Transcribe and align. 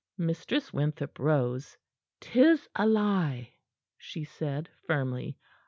Mistress 0.17 0.73
Winthrop 0.73 1.19
rose. 1.19 1.77
"'Tis 2.21 2.67
a 2.75 2.87
lie," 2.87 3.53
she 3.99 4.23
said 4.23 4.67
firmly. 4.87 5.37